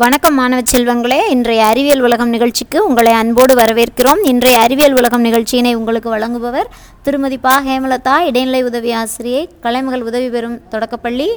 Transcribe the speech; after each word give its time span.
வணக்கம் 0.00 0.34
மாணவ 0.38 0.60
செல்வங்களே 0.70 1.18
இன்றைய 1.34 1.60
அறிவியல் 1.66 2.02
உலகம் 2.06 2.32
நிகழ்ச்சிக்கு 2.34 2.78
உங்களை 2.86 3.12
அன்போடு 3.18 3.54
வரவேற்கிறோம். 3.60 4.20
இன்றைய 4.30 4.56
அறிவியல் 4.64 4.96
உலகம் 4.98 5.24
நிகழ்ச்சியினை 5.26 5.72
உங்களுக்கு 5.78 6.10
வழங்குபவர் 6.14 6.68
திருமதி 7.06 7.38
பா. 7.44 7.54
ஹேமலதா 7.68 8.16
இடைநிலை 8.28 8.60
உதவி 8.62 8.90
ஆசிரியை 9.02 9.42
கலைமகள் 9.64 10.04
உதவி 10.08 10.28
பெறும் 10.34 10.58
தொடக்கப்பள்ளி 10.68 11.28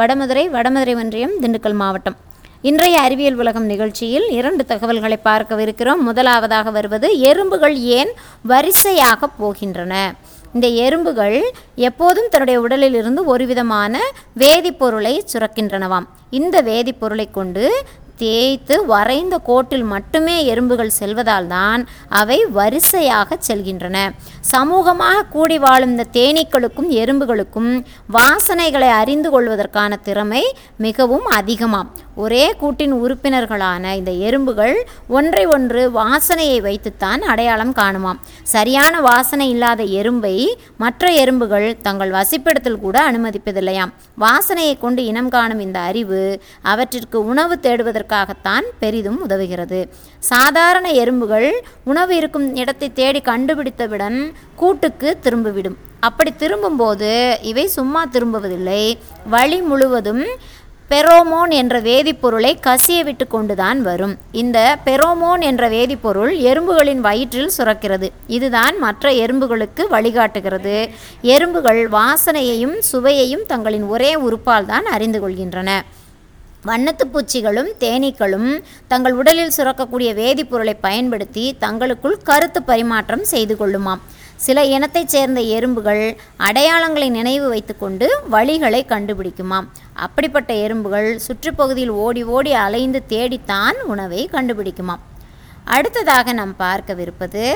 வடமதுரை 0.00 0.44
வடமதுரை 0.56 0.94
ஒன்றியம் 1.02 1.34
திண்டுக்கல் 1.42 1.76
மாவட்டம். 1.82 2.16
இன்றைய 2.70 3.00
அறிவியல் 3.06 3.40
உலகம் 3.44 3.66
நிகழ்ச்சியில் 3.72 4.28
இரண்டு 4.38 4.64
தகவல்களை 4.64 5.18
பார்க்கவிருக்கிறோம். 5.30 6.04
முதலாவதாக 6.10 6.70
வருவது 6.78 7.10
எறும்புகள் 7.30 7.76
ஏன் 7.98 8.12
வரிசையாக 8.52 9.28
போகின்றன? 9.40 9.94
இந்த 10.56 10.66
எறும்புகள் 10.86 11.36
எப்போதும் 11.86 12.28
தன்னுடைய 12.32 12.56
உடலில் 12.64 12.96
இருந்து 12.98 13.20
ஒரு 13.32 13.44
விதமான 13.50 14.00
வேதிப்பொருளை 14.42 15.14
சுரக்கின்றனவாம். 15.32 16.06
இந்த 16.38 16.56
வேதிப்பொருளை 16.68 17.26
கொண்டு 17.38 17.64
தேய்த்து 18.22 18.74
வரைந்த 18.86 19.38
கோட்டில் 19.48 19.86
மட்டுமே 19.92 20.36
எறும்புகள் 20.52 20.96
செல்வதால் 20.98 21.46
தான் 21.46 21.82
அவை 22.20 22.38
வரிசையாக 22.58 23.38
செல்கின்றன. 23.48 23.96
சமூகமாக 24.52 25.26
கூடி 25.34 25.58
வாழும் 25.58 25.92
இந்த 25.94 26.06
தேனீக்களுக்கும் 26.18 26.90
எறும்புகளுக்கும் 27.02 27.70
வாசனைகளை 28.16 28.90
அறிந்து 29.00 29.30
கொள்வதற்கான 29.30 29.96
திறமை 29.96 30.42
மிகவும் 30.86 31.26
அதிகமாம். 31.38 31.90
ஒரே 32.14 32.44
கூட்டின் 32.60 32.92
உறுப்பினர்களான 32.94 33.94
இந்த 34.00 34.12
எறும்புகள் 34.26 34.76
ஒன்றை 35.08 35.44
ஒன்று 35.54 35.82
வாசனையை 36.00 36.58
வைத்துத்தான் 36.66 37.22
அடையாளம் 37.32 37.74
காணுமாம். 37.80 38.20
சரியான 38.54 39.00
வாசனை 39.00 39.48
இல்லாத 39.54 39.82
எறும்பை 40.00 40.34
மற்ற 40.76 41.10
எறும்புகள் 41.22 41.68
தங்கள் 41.86 42.14
வசிப்பிடத்தில் 42.18 42.80
கூட 42.84 42.96
அனுமதிப்பதில்லையாம். 43.10 43.92
வாசனையை 44.24 44.78
கொண்டு 44.78 45.04
இனம் 45.04 45.32
காணும் 45.36 45.64
இந்த 45.66 45.78
அறிவு 45.90 46.22
அவற்றிற்கு 46.74 47.18
உணவு 47.32 47.54
தேடுவதற்கு 47.66 48.02
தேடுவதற்காகத்தான் 48.04 48.66
பெரிதும் 48.78 49.28
உதவுகிறது. 49.28 49.88
சாதாரண 50.18 50.90
எறும்புகள் 50.90 51.50
உணவு 51.84 52.16
இருக்கும் 52.16 52.56
இடத்தை 52.56 52.92
தேடி 52.92 53.20
கண்டுபிடித்தவுடன் 53.20 54.32
கூட்டுக்கு 54.56 55.18
திரும்பிவிடும். 55.22 55.78
அப்படி 56.00 56.32
திரும்பும்போது 56.36 57.38
இவை 57.42 57.66
சும்மா 57.66 58.06
திரும்புவதில்லை. 58.12 58.94
வழி 59.28 59.60
முழுவதும் 59.60 60.24
பெரோமோன் 60.90 61.48
என்ற 61.48 61.80
வேதிப்பொருளை 61.80 62.50
கசிய 62.66 63.02
விட்டு 63.04 63.26
கொண்டுதான் 63.26 63.82
வரும். 63.82 64.16
இந்த 64.32 64.78
பெரோமோன் 64.84 65.40
என்ற 65.40 65.68
வேதிப்பொருள் 65.68 66.32
எறும்புகளின் 66.50 67.00
வயிற்றில் 67.00 67.50
சுரக்கிறது. 67.58 68.08
இதுதான் 68.26 68.78
மற்ற 68.78 69.10
எறும்புகளுக்கு 69.10 69.84
வழிகாட்டுகிறது. 69.90 70.76
எறும்புகள் 71.22 71.88
வாசனையையும் 71.88 72.76
சுவையையும் 72.92 73.46
தங்களின் 73.46 73.82
ஒரே 73.82 74.14
உறுப்பால் 74.14 74.66
தான் 74.66 74.84
அறிந்து 74.84 75.20
கொள்கின்றன. 75.20 75.70
வண்ணத்து 76.64 77.04
பூச்சிகளும் 77.12 77.70
தேனீக்களும் 77.80 78.62
தங்கள் 78.88 79.12
உடலில் 79.12 79.52
சுரக்கக்கூடிய 79.56 80.10
வேதிப்பொருளை 80.20 80.74
பயன்படுத்தி 80.80 81.56
தங்களுக்குள் 81.58 82.18
கருத்து 82.22 82.62
பரிமாற்றம் 82.62 83.24
செய்து 83.24 83.56
கொள்ளுமாம். 83.56 84.02
சில 84.36 84.64
இனத்தைச் 84.64 85.08
சேர்ந்த 85.08 85.40
எறும்புகள் 85.40 86.16
அடையாளங்களை 86.38 87.08
நினைவு 87.10 87.48
வைத்துக்கொண்டு 87.48 88.06
வழிகளை 88.32 88.80
கண்டுபிடிக்குமாம். 88.86 89.68
அப்படிப்பட்ட 89.94 90.52
எறும்புகள் 90.54 91.20
சுற்றுப்பகுதியில் 91.26 91.94
ஓடி 92.04 92.22
ஓடி 92.24 92.52
அலைந்து 92.52 93.06
தேடித்தான் 93.06 93.76
உணவை 93.82 94.28
கண்டுபிடிக்குமாம். 94.32 95.04
அடுத்ததாக 95.64 96.32
நாம் 96.32 96.54
பார்க்கவிருப்பது 96.58 97.54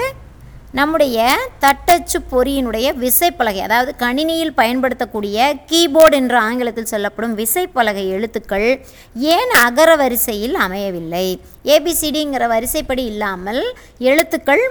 நம்முடைய 0.74 1.19
தட்டச்சு 1.61 2.19
பொறியினுடைய 2.33 2.86
விசைப்பலகை 3.02 3.61
அதாவது 3.66 3.92
கணினியில் 3.97 4.52
பயன்படுத்தக்கூடிய 4.55 5.47
கீபோர்டு 5.70 6.16
என்ற 6.16 6.34
ஆங்கிலத்தில் 6.41 6.91
சொல்லப்படும் 6.92 7.36
விசைப்பலகை 7.36 8.05
எழுத்துக்கள் 8.16 8.66
ஏன் 9.36 9.52
அகர 9.64 9.91
வரிசையில் 9.97 10.55
அமையவில்லை? 10.55 11.27
ஏபிசிடிங்கிற 11.75 12.47
வரிசைப்படி 12.48 13.05
இல்லாமல் 13.05 13.62
எழுத்துக்கள் 13.98 14.62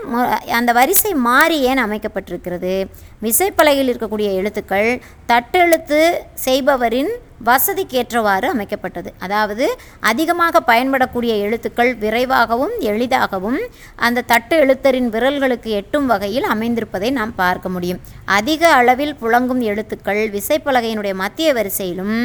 அந்த 0.59 0.73
வரிசை 0.73 1.14
மாறி 1.28 1.58
ஏன் 1.62 1.84
அமைக்கப்பட்டிருக்கிறது? 1.86 2.76
விசைப்பலகையில் 3.21 3.92
இருக்கக்கூடிய 3.92 4.32
எழுத்துக்கள் 4.33 4.92
தட்டெழுத்து 5.27 6.02
செய்பவரின் 6.45 7.11
வசதிக்கேற்றவாறு 7.49 8.48
அமைக்கப்பட்டது. 8.55 9.09
அதாவது 9.25 9.65
அதிகமாக 10.11 10.61
பயன்படக்கூடிய 10.71 11.33
எழுத்துக்கள் 11.45 11.92
விரைவாகவும் 12.03 12.75
எளிதாகவும் 12.92 13.59
அந்த 14.08 14.25
தட்டு 14.33 14.55
எழுத்தரின் 14.65 15.09
விரல்களுக்கு 15.15 15.71
எட்டும் 15.80 16.08
வகையில் 16.14 16.47
அமைந்திருப்பதை 16.53 17.11
நாம் 17.20 17.33
பார்க்க 17.43 17.70
முடியும். 17.76 18.02
அதிக 18.39 18.71
அளவில் 18.80 19.17
புழங்கும் 19.21 19.64
எழுத்துக்கள் 19.71 20.23
விசைப்பலகையினுடைய 20.37 21.15
மத்திய 21.23 21.53
வரிசையிலும் 21.59 22.15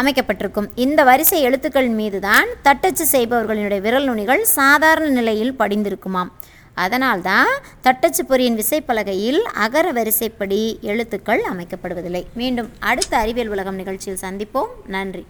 அமைக்கப்பட்டிருக்கும். 0.00 0.68
இந்த 0.84 1.00
வரிசை 1.08 1.40
எழுத்துக்கள் 1.48 1.88
மீதுதான் 1.98 2.48
தட்டச்சு 2.66 3.04
செய்பவர்களினுடைய 3.12 3.80
விரல் 3.86 4.08
நுனிகள் 4.08 4.42
சாதாரண 4.58 5.08
நிலையில் 5.18 5.58
படிந்திருக்குமாம். 5.58 6.30
அதனால்தான் 6.78 7.50
தட்டச்சு 7.80 8.24
பொறியின் 8.24 8.58
விசைப்பலகையில் 8.58 9.40
அகர 9.64 9.92
வரிசைப்படி 9.92 10.60
எழுத்துக்கள் 10.82 11.42
அமைக்கப்படுவதில்லை. 11.52 12.22
மீண்டும் 12.34 12.70
அடுத்த 12.90 13.16
அறிவியல் 13.16 13.50
உலகம் 13.50 13.74
நிகழ்ச்சியில் 13.74 14.22
சந்திப்போம். 14.22 14.70
நன்றி. 14.86 15.24